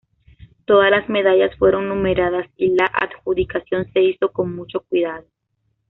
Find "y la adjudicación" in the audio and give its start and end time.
2.57-3.85